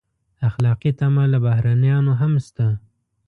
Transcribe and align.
اخلاقي 0.49 0.91
تمه 0.99 1.23
له 1.31 1.37
بهرنیانو 1.45 2.13
هم 2.21 2.33
شته. 2.45 2.67